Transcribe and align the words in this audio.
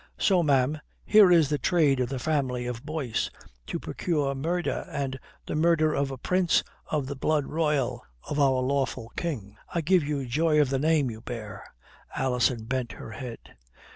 So, 0.17 0.41
ma'am, 0.41 0.79
here 1.05 1.31
is 1.31 1.47
the 1.49 1.59
trade 1.59 1.99
of 1.99 2.09
the 2.09 2.17
family 2.17 2.65
of 2.65 2.83
Boyce 2.83 3.29
to 3.67 3.77
procure 3.79 4.33
murder, 4.33 4.87
and 4.89 5.19
the 5.45 5.53
murder 5.53 5.93
of 5.93 6.09
a 6.09 6.17
prince 6.17 6.63
of 6.87 7.05
the 7.05 7.15
blood 7.15 7.45
royal, 7.45 8.03
of 8.27 8.39
our 8.39 8.63
lawful 8.63 9.11
king. 9.15 9.57
I 9.75 9.81
give 9.81 10.03
you 10.03 10.25
joy 10.25 10.59
of 10.59 10.71
the 10.71 10.79
name 10.79 11.11
you 11.11 11.21
bear." 11.21 11.63
Alison 12.15 12.63
bent 12.65 12.93
her 12.93 13.11
head. 13.11 13.55